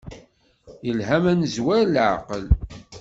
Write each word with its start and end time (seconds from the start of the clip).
Yelha 0.85 1.17
ma 1.23 1.31
nezwer 1.33 1.83
leɛqel. 1.93 2.45